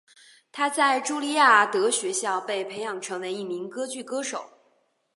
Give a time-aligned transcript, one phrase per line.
[0.51, 4.49] 她在朱利亚德学校被培养成为一名歌剧歌手。